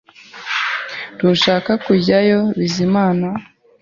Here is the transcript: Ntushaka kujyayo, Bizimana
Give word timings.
Ntushaka 1.15 1.71
kujyayo, 1.83 2.39
Bizimana 2.59 3.27